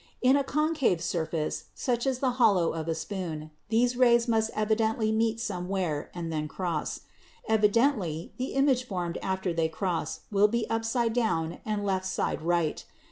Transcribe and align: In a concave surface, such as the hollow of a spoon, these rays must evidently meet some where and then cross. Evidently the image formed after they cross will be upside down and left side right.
In 0.19 0.35
a 0.35 0.43
concave 0.43 0.99
surface, 0.99 1.65
such 1.75 2.07
as 2.07 2.17
the 2.17 2.31
hollow 2.41 2.73
of 2.73 2.87
a 2.87 2.95
spoon, 2.95 3.51
these 3.69 3.95
rays 3.95 4.27
must 4.27 4.49
evidently 4.55 5.11
meet 5.11 5.39
some 5.39 5.69
where 5.69 6.09
and 6.15 6.31
then 6.33 6.47
cross. 6.47 7.01
Evidently 7.47 8.33
the 8.37 8.53
image 8.53 8.85
formed 8.87 9.19
after 9.21 9.53
they 9.53 9.69
cross 9.69 10.21
will 10.31 10.47
be 10.47 10.67
upside 10.71 11.13
down 11.13 11.59
and 11.65 11.85
left 11.85 12.07
side 12.07 12.41
right. 12.41 12.83